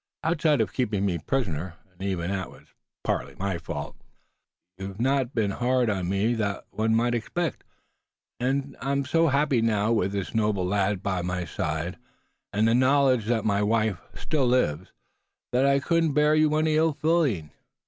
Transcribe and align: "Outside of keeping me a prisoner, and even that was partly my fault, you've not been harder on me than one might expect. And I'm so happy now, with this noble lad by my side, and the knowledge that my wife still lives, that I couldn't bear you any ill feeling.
"Outside 0.23 0.61
of 0.61 0.73
keeping 0.73 1.05
me 1.05 1.13
a 1.17 1.19
prisoner, 1.19 1.75
and 1.93 2.01
even 2.01 2.31
that 2.31 2.49
was 2.49 2.65
partly 3.03 3.35
my 3.35 3.59
fault, 3.59 3.95
you've 4.79 4.99
not 4.99 5.35
been 5.35 5.51
harder 5.51 5.93
on 5.93 6.09
me 6.09 6.33
than 6.33 6.57
one 6.71 6.95
might 6.95 7.13
expect. 7.13 7.63
And 8.39 8.75
I'm 8.81 9.05
so 9.05 9.27
happy 9.27 9.61
now, 9.61 9.91
with 9.91 10.11
this 10.11 10.33
noble 10.33 10.65
lad 10.65 11.03
by 11.03 11.21
my 11.21 11.45
side, 11.45 11.97
and 12.51 12.67
the 12.67 12.73
knowledge 12.73 13.25
that 13.27 13.45
my 13.45 13.61
wife 13.61 14.01
still 14.15 14.47
lives, 14.47 14.91
that 15.51 15.67
I 15.67 15.77
couldn't 15.79 16.13
bear 16.13 16.33
you 16.33 16.55
any 16.55 16.77
ill 16.77 16.93
feeling. 16.93 17.51